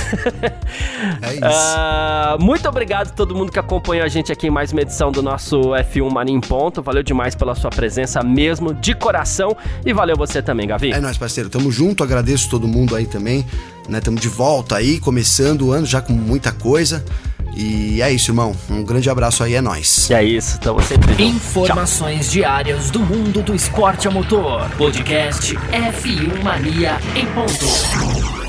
[1.21, 1.43] é isso.
[1.43, 5.11] Uh, muito obrigado a todo mundo que acompanhou a gente aqui em mais uma edição
[5.11, 6.81] do nosso F1 Mania em Ponto.
[6.81, 9.55] Valeu demais pela sua presença mesmo, de coração.
[9.85, 10.91] E valeu você também, Gavi.
[10.91, 11.49] É nóis, parceiro.
[11.49, 12.03] Tamo junto.
[12.03, 13.45] Agradeço todo mundo aí também.
[13.87, 13.99] Né?
[13.99, 17.03] Tamo de volta aí, começando o ano já com muita coisa.
[17.55, 18.55] E é isso, irmão.
[18.69, 20.09] Um grande abraço aí, é nóis.
[20.09, 21.23] É isso, tamo sempre junto.
[21.23, 22.33] Informações Tchau.
[22.33, 24.67] diárias do mundo do esporte a motor.
[24.71, 28.42] Podcast F1 Mania em ponto.